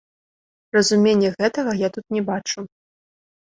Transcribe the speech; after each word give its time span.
Разумення 0.77 1.29
гэтага 1.43 1.71
я 1.87 1.91
тут 1.99 2.05
не 2.19 2.23
бачу. 2.31 2.59